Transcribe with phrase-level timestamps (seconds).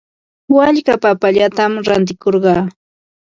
[0.55, 2.65] Walka papallatam rantirquu.